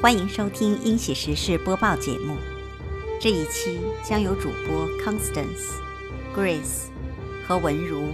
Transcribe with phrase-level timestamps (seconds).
[0.00, 2.36] 欢迎收听《英喜时事播报》节目。
[3.20, 5.80] 这一期将由主播 Constance、
[6.32, 6.86] Grace
[7.44, 8.12] 和文如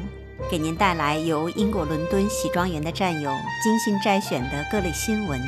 [0.51, 3.31] 给您带来由英国伦敦喜庄园的战友
[3.63, 5.39] 精心摘选的各类新闻，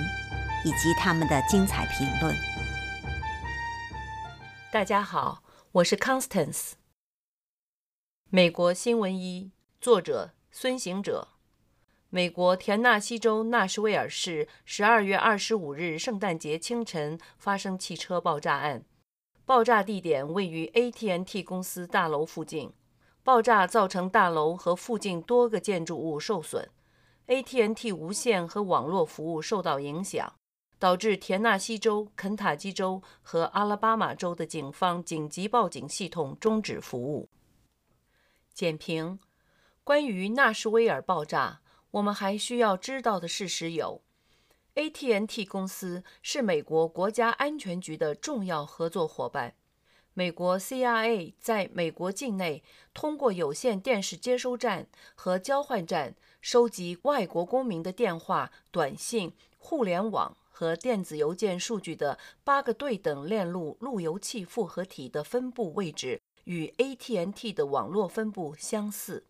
[0.62, 2.36] 以及他们的精彩评论。
[4.70, 5.42] 大家好，
[5.72, 6.72] 我是 Constance。
[8.28, 11.28] 美国新闻一，作者孙行者。
[12.10, 18.84] 美国田纳西州纳什维尔市十二月二十五日圣诞节清晨发生汽车爆炸案，
[19.44, 22.72] 爆炸地点位于 AT&T 公司大楼附近。
[23.24, 26.70] 爆炸造成大楼和附近多个建筑物受损
[27.26, 30.32] ，AT&T 无线和网络服务受到影响，
[30.78, 37.28] 导致田纳西州、肯塔基州和阿拉巴马州的警方紧急报警系统终止服务。
[38.54, 39.18] 简评：
[39.82, 41.62] 关于纳什维尔爆炸。
[41.96, 44.02] 我们还需要知道的事实有
[44.74, 49.54] ：AT&T 公司是美国国家安全局的重要合作伙伴。
[50.12, 69.24] 美国 CIA 在美国境内通过有线电视接收站和交换站收集外国公民的电话、短信、互联网和电子邮件数据的八个对等链路路由器复合体的分布位置与 AT&T 的网络分布相似。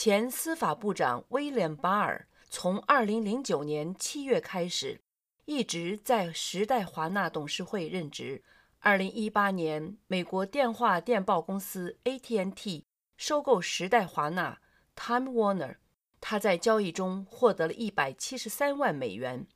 [0.00, 5.00] 前司法部长威廉·巴尔从2009年7月开始，
[5.44, 8.44] 一直在时代华纳董事会任职。
[8.82, 12.84] 2018年，美国电话电报公司 AT&T
[13.16, 14.60] 收购时代华纳
[14.94, 15.78] （Time Warner），
[16.20, 19.48] 他在交易中获得了一百七十三万美元。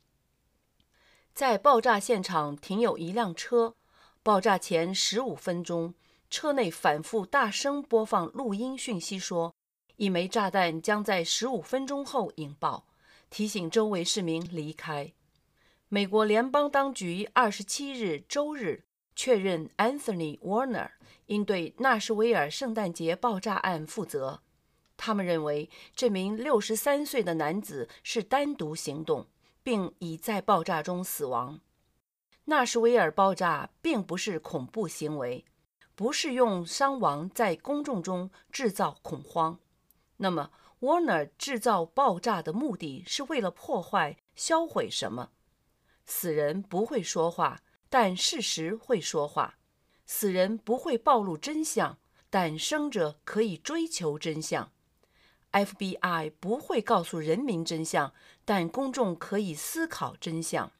[1.33, 3.77] 在爆炸现场停有一辆车，
[4.21, 5.93] 爆炸前十五分钟，
[6.29, 9.55] 车内反复大声播放录音讯息说。
[9.97, 12.87] 一枚炸弹将在十五分钟后引爆，
[13.29, 15.13] 提醒周围市民离开。
[15.89, 18.85] 美国联邦当局二十七日周日
[19.15, 20.89] 确认，Anthony Warner
[21.27, 24.41] 应对纳什维尔圣诞节爆炸案负责。
[24.97, 29.27] 他们认为这名六十三岁的男子是单独行动，
[29.61, 31.59] 并已在爆炸中死亡。
[32.45, 35.45] 纳什维尔爆炸并不是恐怖行为，
[35.93, 39.59] 不是用伤亡在公众中制造恐慌。
[40.23, 45.31] 那么，Warner 制造爆炸的目的是为了破坏、销毁什么？
[46.05, 49.55] 死人不会说话，但事实会说话；
[50.05, 51.97] 死人不会暴露真相，
[52.29, 54.71] 但生者可以追求真相
[55.51, 58.13] ；FBI 不会告诉人民真相，
[58.45, 60.71] 但公众可以思考真相。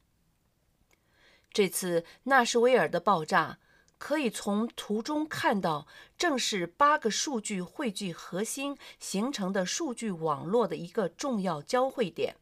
[1.51, 3.59] 这次纳什维尔的爆炸。
[4.03, 5.87] 可以从图中看到，
[6.17, 12.35] 正是八个数据汇聚核心形成的数据网络的一个重要交汇点。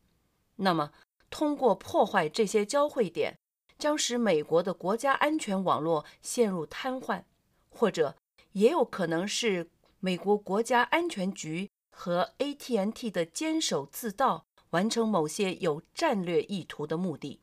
[0.55, 0.91] 那么，
[1.29, 3.38] 通过破坏这些交汇点，
[3.77, 7.25] 将使美国的国家安全网络陷入瘫痪，
[7.69, 8.16] 或者
[8.53, 9.69] 也有可能是
[10.00, 17.39] 美国国家安全局和 AT&T 的坚守自盗，完成某些有战略意图的目的。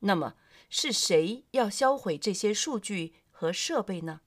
[0.00, 0.34] 那么，
[0.68, 3.14] 是谁要销毁这些数据？
[3.44, 4.22] 和设备呢？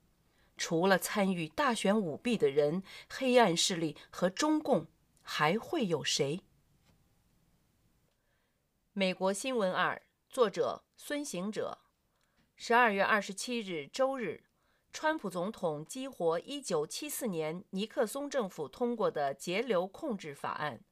[0.58, 4.86] 除了参与大选舞弊的人、黑暗势力和中共，
[5.24, 6.44] 还会有谁？
[8.94, 11.80] 美国新闻二，作者孙行者。
[12.56, 14.44] 十二月二十七日周日，
[14.94, 20.84] 川普总统激活一九七四年尼克松政府通过的节流控制法案，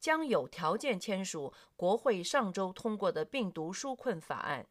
[0.00, 4.66] 将有条件签署国会上周通过的病毒纾困法案。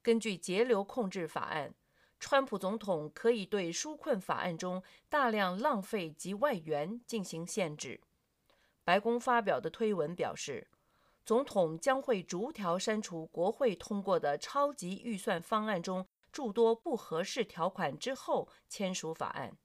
[0.00, 1.74] 根据节流控制法案。
[2.18, 8.00] 川普总统可以对纾困法案中大量浪费及外援进行限制。
[8.82, 10.68] 白宫发表的推文表示，
[11.24, 19.56] 总统将会逐条删除国会通过的超级预算方案中诸多不合适条款之后签署法案。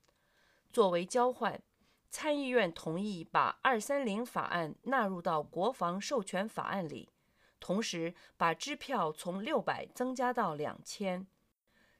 [0.71, 1.61] 作为交换，
[2.09, 7.09] 参议院同意把二三零法案纳入到国防授权法案里，
[7.59, 11.27] 同时把支票从六百增加到两千。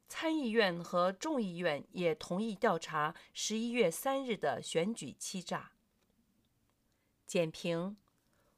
[0.10, 5.72] 参议院和众议院也同意调查十一月三日的选举欺诈。
[7.28, 7.96] 简评：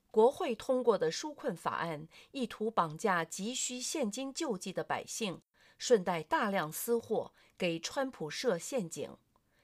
[0.09, 5.41] 国会通过的纾困法案意图绑架急需现金救济的百姓，
[5.77, 9.15] 顺带大量私货，给川普设陷阱。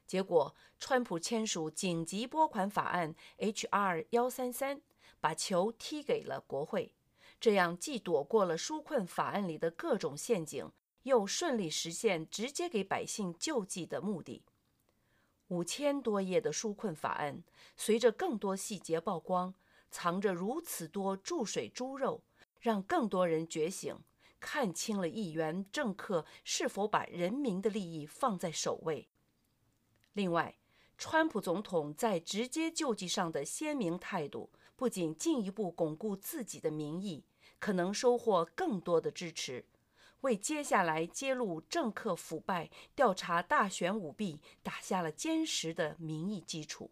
[0.05, 4.05] 结果，川普签署紧急拨款法案 H.R.
[4.09, 4.81] 幺三三，
[5.21, 6.93] 把球踢给了国会，
[7.39, 10.69] 这样既躲过了纾困法案里的各种陷阱。
[11.07, 14.43] 又顺利实现直接给百姓救济的目的。
[15.47, 17.41] 五千多页的纾困法案，
[17.75, 19.55] 随着更多细节曝光，
[19.89, 22.21] 藏着如此多注水猪肉，
[22.59, 23.97] 让更多人觉醒，
[24.39, 29.07] 看清了议员政客是否把人民的利益放在首位。
[30.11, 30.57] 另外，
[30.97, 37.23] 川普总统在直接救济上的鲜明态度，不仅进一步巩固自己的民意，
[37.59, 39.63] 可能收获更多的支持，
[40.27, 46.91] 为接下来揭露政客腐败、调查大选舞弊打下了坚实的民意基础。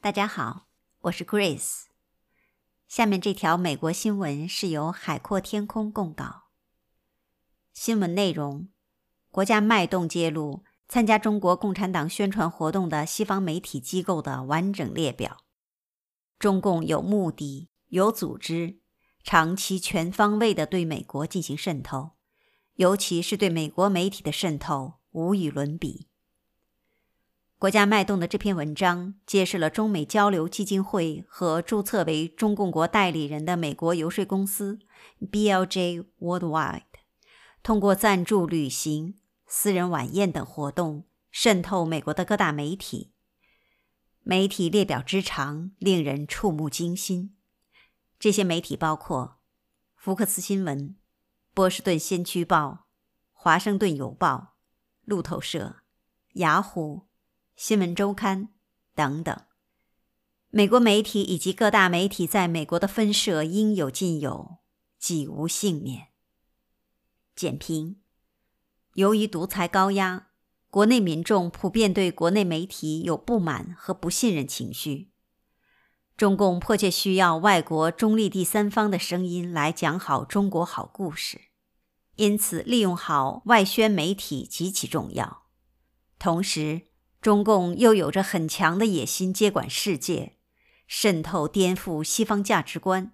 [0.00, 0.66] 大家好，
[1.02, 1.84] 我是 Grace。
[2.88, 6.44] 下面这条美国新闻是由海阔天空供稿。
[7.74, 8.68] 新闻内容：
[9.30, 15.38] 国家脉动揭露参加中国共产党宣传活动的西方媒体机构的完整列表。
[16.38, 18.76] 中共有目的、有组织、
[19.24, 22.10] 长期全方位地对美国进行渗透，
[22.74, 26.08] 尤其是对美国媒体的渗透，无与伦比。
[27.58, 34.78] 国家脉动的这篇文章揭示了中美交流基金会和注册为中共国代理人的美国游说公司
[35.18, 36.82] BLJ Worldwide
[37.62, 39.14] 通过赞助旅行、
[39.54, 43.12] 私人晚宴等活动渗透美国的各大媒体。
[44.22, 47.36] 媒体列表之长令人触目惊心。
[48.18, 49.42] 这些媒体包括
[49.94, 50.96] 福克斯新闻、
[51.52, 52.86] 波士顿先驱报、
[53.30, 54.56] 华盛顿邮报、
[55.04, 55.82] 路透社、
[56.36, 57.08] 雅虎。
[57.54, 58.48] 新闻周刊
[58.94, 59.38] 等等，
[60.48, 64.60] 美国媒体以及各大媒体在美国的分社应有尽有，
[64.98, 66.08] 几无幸免。
[67.36, 68.01] 简评：
[68.94, 70.26] 由于独裁高压，
[70.68, 75.08] 国内民众普遍对国内媒体有不满和不信任情绪。
[76.14, 81.40] 中共迫切需要外国中立第三方的声音来讲好中国好故事，
[82.16, 85.44] 因此利用好外宣媒体极其重要。
[86.18, 86.82] 同时，
[87.22, 90.36] 中共又有着很强的野心，接管世界，
[90.86, 93.12] 渗透、颠覆西方价值观，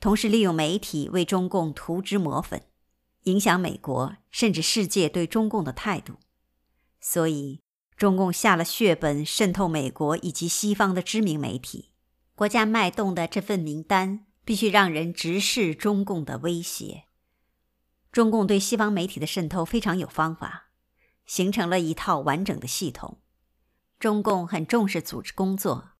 [0.00, 2.66] 同时利用媒体为中共涂脂抹粉，
[3.24, 6.14] 影响美国甚至世界对中共的态度。
[7.00, 7.60] 所以，
[7.96, 11.92] 中共下了血本渗透美国以及西方的知名媒体。
[12.34, 17.04] 国家脉动的这份名单必须让人直视中共的威胁。
[18.10, 20.70] 中共对西方媒体的渗透非常有方法，
[21.26, 23.20] 形成了一套完整的系统。
[23.98, 25.90] 中共很重视组织工作。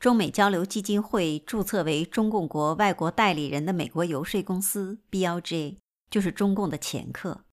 [0.00, 5.78] 中美交流基金会注册为中共国外国代理人的美国游说公司 BLJ
[6.10, 7.44] 就是中共的掮客。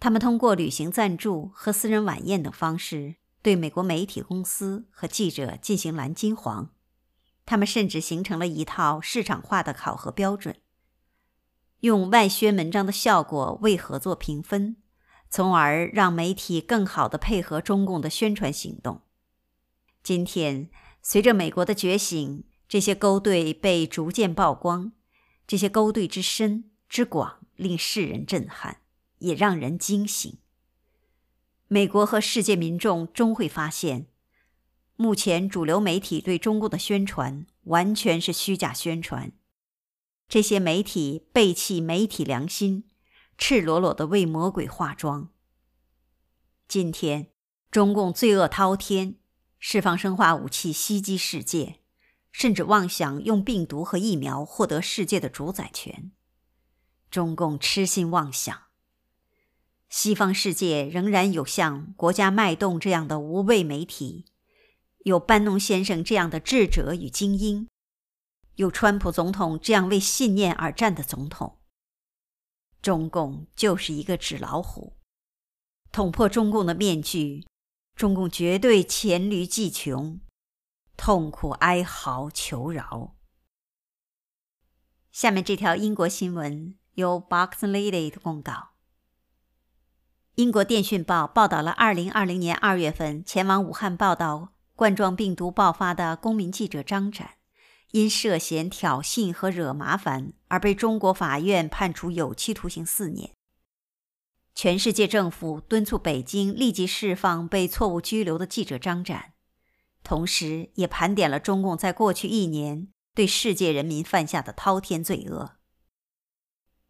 [0.00, 6.70] 他们通过旅行赞助和私人晚宴等方式，对美国媒体公司和记者进行蓝金黄。
[7.44, 10.56] 他们甚至形成了一套市场化的考核标准，
[11.80, 14.76] 用外宣文章的效果为合作评分。
[15.34, 19.00] 从而让媒体更好地配合中共的宣传行动。
[20.02, 20.68] 今天，
[21.00, 24.92] 随着美国的觉醒，这些勾兑被逐渐曝光。
[25.46, 28.78] 这些勾兑之深之广，令世人震撼，
[29.18, 30.38] 也让人惊醒。
[31.68, 34.06] 美国和世界民众终会发现，
[34.96, 39.32] 目前主流媒体对中共的宣传完全是虚假宣传。
[40.28, 42.84] 这些媒体背弃媒体良心。
[43.38, 45.30] 赤裸裸地为魔鬼化妆。
[46.68, 47.32] 今天，
[47.72, 49.16] 中共罪恶滔天，
[49.58, 51.80] 释放生化武器袭击世界，
[52.30, 56.12] 甚至妄想用病毒和疫苗获得世界的主宰权。
[57.12, 58.62] 中共痴心妄想。
[59.90, 64.24] 西方世界仍然有像国家脉动这样的无畏媒体，
[65.00, 67.68] 有班农先生这样的智者与精英，
[68.54, 71.58] 有川普总统这样为信念而战的总统。
[72.80, 74.96] 中共就是一个纸老虎，
[75.92, 77.46] 捅破中共的面具，
[77.94, 80.18] 中共绝对黔驴技穷，
[80.96, 83.14] 痛苦哀嚎求饶。
[85.10, 88.70] 下面这条英国新闻由 Box Lady 的公告。
[90.36, 97.34] 英国电讯报报道了2020年2月份前往武汉报道冠状病毒爆发的公民记者张展。
[97.92, 103.34] 因涉嫌挑衅和惹麻烦而被中国法院判处有期徒刑四年。
[104.54, 109.34] 全世界政府敦促北京立即释放被错误拘留的记者张展，
[110.02, 115.56] 同时也盘点了中共在过去一年对世界人民犯下的滔天罪恶。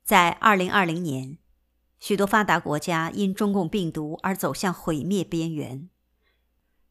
[0.02, 1.38] 在2020年，
[1.98, 5.88] 许多发达国家因中共病毒而走向毁灭边缘。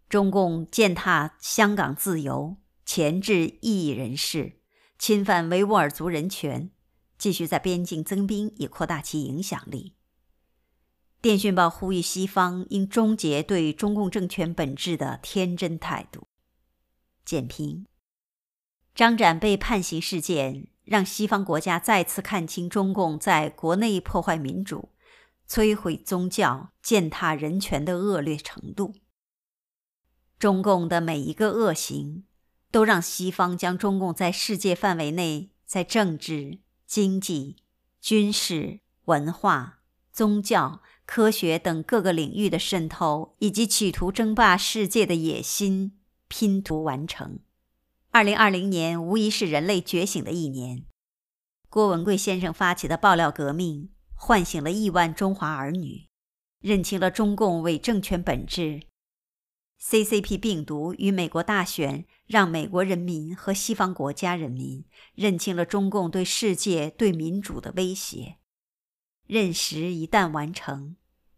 [0.08, 2.58] 中共践踏香港自由。
[2.84, 4.60] 钳制异议人士，
[4.98, 6.72] 侵犯维吾尔族人权，
[7.18, 9.96] 继续在边境增兵以扩大其影响力。
[11.22, 16.28] 电讯报呼吁西方应终结对中共政权本质的天真态度。
[17.24, 17.86] 简评：
[18.94, 24.90] 张展被判刑事件让西方国家再次看清中共在国内破坏民主、
[25.48, 28.96] 摧毁宗教、践踏人权的恶劣程度。
[30.38, 32.26] 中共的每一个恶行，
[32.72, 37.56] 都让西方将中共在世界范围内在政治、经济、
[38.02, 39.80] 军事、文化、
[40.12, 47.40] 宗教、科学等各个领域的渗透，以及企图争霸世界的野心拼图完成。
[48.14, 50.84] 二零二零年无疑是人类觉醒的一年。
[51.70, 56.10] 郭文贵先生发起的爆料革命，唤醒了亿万中华儿女，
[56.60, 58.82] 认清了中共伪政权本质。
[59.82, 64.84] CCP 病毒与美国大选，让美国人民和西方国家人民
[65.16, 68.40] 认清了中共对世界、对民主的威胁。
[69.26, 70.98] 认识一旦完成，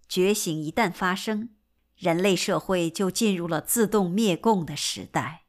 [0.09, 1.51] 觉醒一旦发生，
[1.95, 5.42] 人类社会就进入了自动灭共的时代。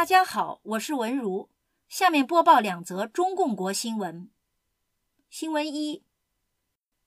[0.00, 1.50] 大家好，我是文如，
[1.86, 4.30] 下面播报两则中共国新闻。
[5.28, 6.02] 新闻一。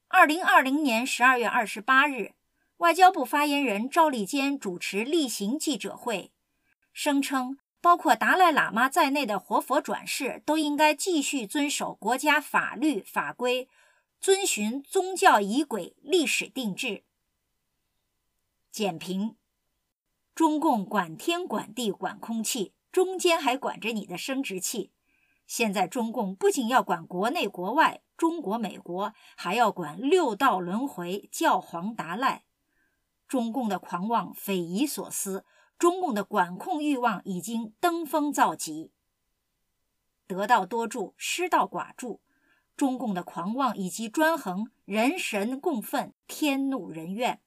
[0.09, 2.35] 二零二零年十二月二十八日，
[2.77, 6.31] 外交部发言人赵立坚主持例行记者会，
[6.93, 13.67] 声称包括达赖喇嘛在内的活佛转世都应该继续遵守国家法律法规，
[14.21, 17.03] 遵循宗教仪轨历史定制。
[18.69, 19.35] 简评：
[20.35, 24.93] 中共管天管地管空气，中间还管着你的生殖器。
[25.47, 32.45] 现在中共不仅要管国内国外，中国美国，还要管六道轮回教皇达赖。
[33.27, 35.43] 中共的狂妄匪夷所思，
[35.79, 38.91] 中共的管控欲望已经登峰造极。
[40.27, 42.21] 得道多助，失道寡助。
[42.77, 47.41] 中共的狂妄以及专横，人神共愤，天怒人怨。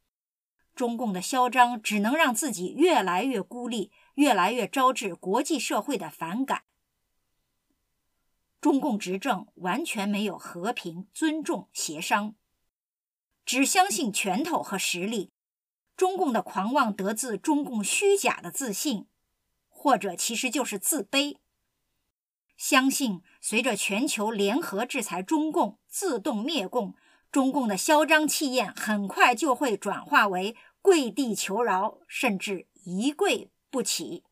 [0.74, 6.64] 中共的嚣张只能让自己越来越孤立，越来越招致国际社会的反感。
[8.60, 12.34] 中共执政完全没有和平、尊重、协商，
[13.44, 15.32] 只相信拳头和实力。
[15.96, 19.06] 中共的狂妄得自中共虚假的自信，
[19.68, 21.36] 或者其实就是自卑。
[22.56, 26.94] 相信随着全球联合制裁中共、自动灭共，
[27.30, 34.24] 中共的嚣张气焰很快就会转化为跪地求饶，甚至一跪不起。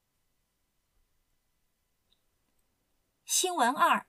[3.26, 4.06] 新闻二。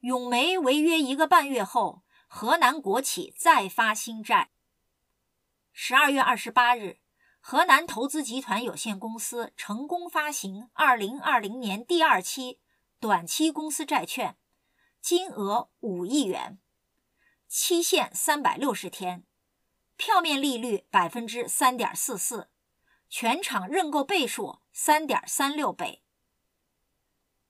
[0.00, 4.50] 永煤违约一个半月后，河南国企再发新债。
[5.72, 6.98] 十二月二十八日，
[7.40, 12.60] 河南投资集团有限公司成功发行二零二零年第二期
[13.00, 14.36] 短期公司债券，
[15.00, 16.58] 金额五亿元，
[17.48, 19.24] 期限三百六十天，
[19.96, 22.50] 票面利率百分之三点四四，
[23.16, 26.02] 全场认购倍数三点三六倍。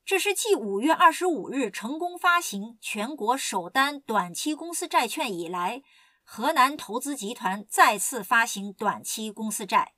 [0.04, 5.82] 这是继五月二十五日成功发行全国首单短期公司债券以来，
[6.22, 9.94] 河南投资集团再次发行短期公司债，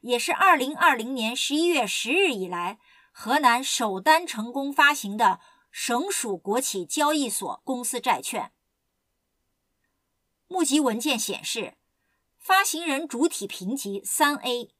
[0.00, 2.80] 也是二零二零年十一月十日以来
[3.12, 5.38] 河南首单成功发行的
[5.70, 8.50] 省属国企交易所公司债券。
[10.48, 11.76] 募集文件显示，
[12.42, 14.74] 发行人主体评级三 A。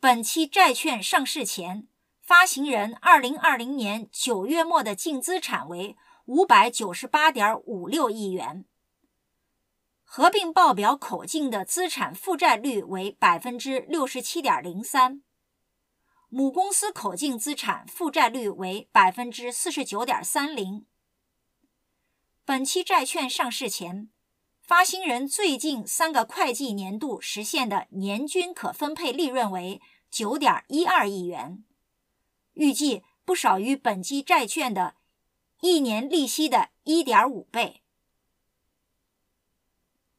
[0.00, 1.86] 本期债券上市前。
[2.20, 8.64] 发行人二零二零年九月末的净资产为五百九十八点五六亿元，
[10.04, 15.24] 合并报表口径的资产负债率为百分之六十七点零三，
[16.28, 20.86] 母公司口径资产负债率为百分之四十九点三零。
[22.44, 24.08] 本期债券上市前，
[24.70, 31.64] 发行人最近三个会计年度实现的年均可分配利润为九点一二亿元。
[32.52, 34.94] 预计不少于本期债券的
[35.60, 37.82] 一年利息的一点五倍。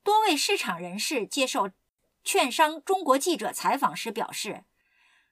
[0.03, 1.69] 多位市场人士接受
[2.21, 4.65] 券商中国记者采访时表示，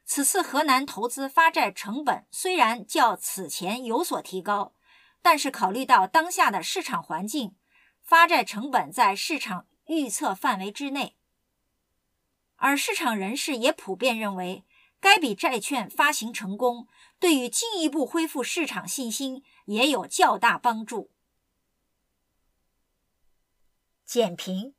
[0.06, 4.74] 此次河南投资发债成本虽然较此前有所提高，
[5.22, 7.58] 但是考虑到当下的市场环境，
[8.10, 11.16] 发债成本在市场预测范围之内。
[12.56, 14.66] 而市场人士也普遍认为。
[15.02, 16.90] 该笔债券发行成功，
[17.20, 21.10] 对于进一步恢复市场信心也有较大帮助。
[24.04, 24.76] 简评：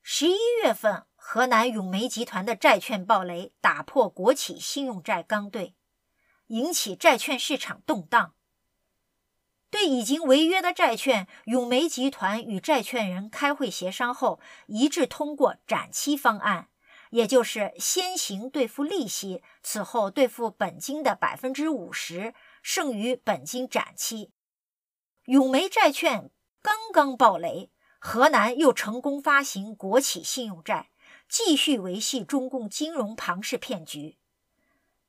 [0.00, 5.74] 十一月份，河南永煤集团的债券暴雷，打破国企信用债刚兑，
[6.46, 8.36] 引起债券市场动荡。
[9.70, 16.68] 对已经违约的债券，永煤集团与债权人开会协商后，一致通过展期方案，
[17.10, 22.32] 也就是先行兑付利息，此后兑付本金的百分之五十，
[22.62, 24.32] 剩余本金展期。
[25.26, 26.30] 永煤债券
[26.62, 30.88] 刚刚暴雷，河南又成功发行国企信用债，
[31.28, 34.16] 继续维系中共金融庞氏骗局。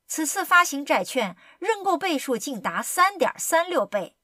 [0.05, 4.17] 此次发行债券认购倍数竟达三点三六倍。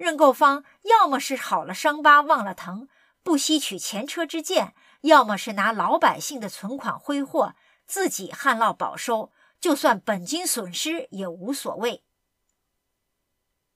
[0.00, 2.88] 认购方要么是好了伤疤忘了疼，
[3.22, 7.54] 不吸取前车之鉴；要么是拿老百姓的存款挥霍，
[7.84, 9.30] 自己旱涝保收，
[9.60, 12.02] 就算本金损失也无所谓。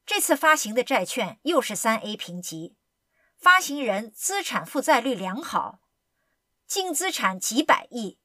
[0.06, 2.74] 这次发行的债券又是三 A 评级，
[3.36, 5.80] 发行人资产负债率良好，
[6.66, 8.18] 净资产几百亿。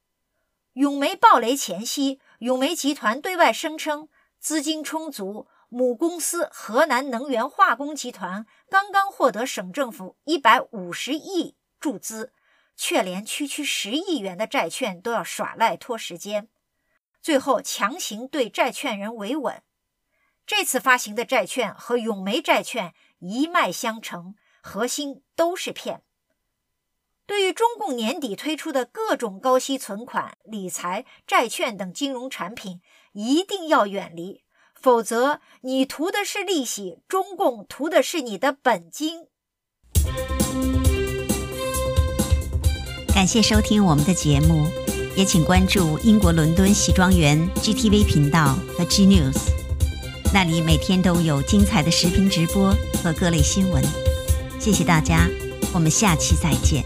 [0.71, 4.07] 永煤暴雷前夕，永煤集团对外声称
[4.39, 5.49] 资金充足。
[5.69, 12.33] 母公司河南能源化工集团刚刚获得省政府一百五十亿注资，
[12.75, 16.49] 却连区区十亿元的债券都要耍赖拖时间，
[17.21, 19.61] 最后强行对债券人维稳。
[20.47, 24.33] 这次发行的债券和永煤债券一脉相承，
[24.63, 26.01] 核心都是骗。
[27.27, 34.43] 对于中共年底推出的各种高息存款、理财、债券等金融产品，一定要远离。
[34.81, 39.27] 否则，你图的是利息，中共图的是你的本金。
[43.13, 44.65] 感谢收听我们的节目，
[45.17, 49.49] 也请关注英国伦敦喜庄园 GTV 频道和 G News，
[50.33, 53.83] 那里每天都有精彩的视频直播和各类新闻。
[54.57, 55.27] 谢谢大家，
[55.73, 56.81] 我们下期再见。